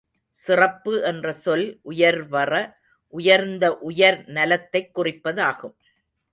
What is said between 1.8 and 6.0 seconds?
உயர்வற உயர்ந்த உயர் நலத்தைக் குறிப்பதாகும்.